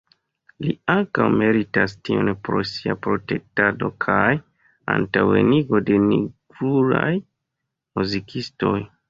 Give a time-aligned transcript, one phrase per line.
[0.67, 4.25] Li ankaŭ meritas tion pro sia protektado kaj
[4.95, 8.77] antaŭenigo de nigrulaj muzikistoj.